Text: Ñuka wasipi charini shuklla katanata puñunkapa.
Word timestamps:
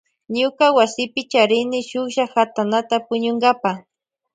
Ñuka 0.35 0.65
wasipi 0.77 1.21
charini 1.31 1.79
shuklla 1.89 2.25
katanata 2.33 2.95
puñunkapa. 3.07 3.71